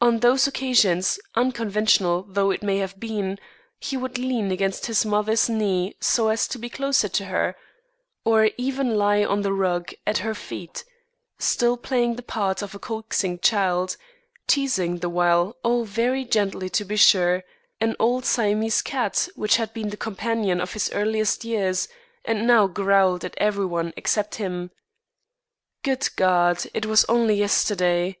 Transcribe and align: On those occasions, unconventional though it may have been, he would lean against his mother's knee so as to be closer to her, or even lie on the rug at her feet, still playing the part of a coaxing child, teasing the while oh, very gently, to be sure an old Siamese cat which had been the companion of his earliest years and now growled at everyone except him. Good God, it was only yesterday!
On 0.00 0.20
those 0.20 0.46
occasions, 0.46 1.20
unconventional 1.34 2.22
though 2.26 2.50
it 2.50 2.62
may 2.62 2.78
have 2.78 2.98
been, 2.98 3.38
he 3.78 3.94
would 3.94 4.16
lean 4.16 4.50
against 4.50 4.86
his 4.86 5.04
mother's 5.04 5.50
knee 5.50 5.94
so 6.00 6.28
as 6.28 6.48
to 6.48 6.58
be 6.58 6.70
closer 6.70 7.10
to 7.10 7.26
her, 7.26 7.54
or 8.24 8.48
even 8.56 8.96
lie 8.96 9.22
on 9.22 9.42
the 9.42 9.52
rug 9.52 9.92
at 10.06 10.16
her 10.24 10.32
feet, 10.34 10.84
still 11.38 11.76
playing 11.76 12.16
the 12.16 12.22
part 12.22 12.62
of 12.62 12.74
a 12.74 12.78
coaxing 12.78 13.38
child, 13.40 13.98
teasing 14.46 15.00
the 15.00 15.10
while 15.10 15.58
oh, 15.62 15.84
very 15.84 16.24
gently, 16.24 16.70
to 16.70 16.84
be 16.86 16.96
sure 16.96 17.44
an 17.82 17.94
old 18.00 18.24
Siamese 18.24 18.80
cat 18.80 19.28
which 19.34 19.56
had 19.56 19.74
been 19.74 19.90
the 19.90 19.96
companion 19.98 20.58
of 20.62 20.72
his 20.72 20.90
earliest 20.94 21.44
years 21.44 21.86
and 22.24 22.46
now 22.46 22.66
growled 22.66 23.26
at 23.26 23.34
everyone 23.36 23.92
except 23.94 24.36
him. 24.36 24.70
Good 25.82 26.08
God, 26.16 26.64
it 26.72 26.86
was 26.86 27.04
only 27.10 27.34
yesterday! 27.34 28.16